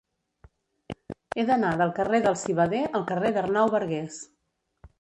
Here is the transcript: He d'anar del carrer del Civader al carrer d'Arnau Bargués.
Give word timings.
He 1.35 1.45
d'anar 1.49 1.75
del 1.83 1.93
carrer 2.01 2.21
del 2.25 2.39
Civader 2.45 2.81
al 3.01 3.05
carrer 3.13 3.33
d'Arnau 3.37 3.73
Bargués. 3.77 4.21